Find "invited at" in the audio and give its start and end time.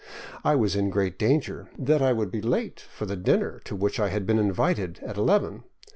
4.39-5.15